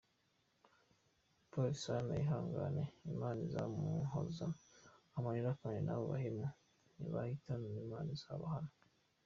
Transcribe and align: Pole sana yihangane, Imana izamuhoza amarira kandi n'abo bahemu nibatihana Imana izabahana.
Pole 1.51 1.73
sana 1.83 2.11
yihangane, 2.19 2.83
Imana 3.13 3.39
izamuhoza 3.47 4.45
amarira 5.17 5.51
kandi 5.61 5.79
n'abo 5.81 6.03
bahemu 6.11 6.45
nibatihana 6.99 7.65
Imana 7.85 8.09
izabahana. 8.17 8.71